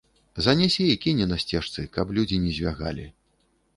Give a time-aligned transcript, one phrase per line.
[0.45, 3.05] Занясе й кіне на сцежцы, каб людзі не звягалі.